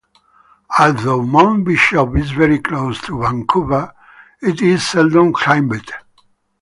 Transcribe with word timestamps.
Although 0.79 1.21
Mount 1.21 1.63
Bishop 1.65 2.17
is 2.17 2.31
very 2.31 2.57
close 2.57 2.99
to 3.01 3.21
Vancouver, 3.21 3.93
it 4.41 4.59
is 4.59 4.83
seldom 4.83 5.31
climbed. 5.31 5.83